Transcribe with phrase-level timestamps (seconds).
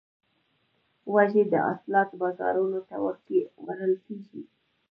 [1.13, 2.95] وږی کې حاصلات بازارونو ته
[3.65, 4.41] وړل کیږي.